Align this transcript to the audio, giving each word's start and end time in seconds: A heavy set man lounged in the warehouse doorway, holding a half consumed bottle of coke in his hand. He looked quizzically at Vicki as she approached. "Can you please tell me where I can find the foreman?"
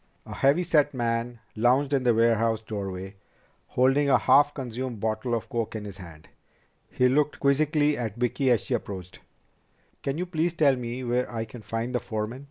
A 0.25 0.33
heavy 0.33 0.63
set 0.63 0.95
man 0.95 1.39
lounged 1.55 1.93
in 1.93 2.01
the 2.01 2.13
warehouse 2.15 2.59
doorway, 2.63 3.17
holding 3.67 4.09
a 4.09 4.17
half 4.17 4.51
consumed 4.51 4.99
bottle 4.99 5.35
of 5.35 5.47
coke 5.47 5.75
in 5.75 5.85
his 5.85 5.97
hand. 5.97 6.27
He 6.89 7.07
looked 7.07 7.39
quizzically 7.39 7.95
at 7.99 8.15
Vicki 8.17 8.49
as 8.49 8.61
she 8.61 8.73
approached. 8.73 9.19
"Can 10.01 10.17
you 10.17 10.25
please 10.25 10.53
tell 10.53 10.75
me 10.75 11.03
where 11.03 11.31
I 11.31 11.45
can 11.45 11.61
find 11.61 11.93
the 11.93 11.99
foreman?" 11.99 12.39